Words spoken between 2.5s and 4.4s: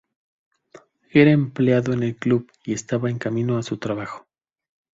y estaba en camino a su trabajo.